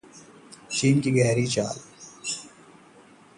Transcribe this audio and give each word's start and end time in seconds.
चीन 0.71 0.99
की 1.01 1.11
गहरी 1.11 1.45
चाल 1.47 1.79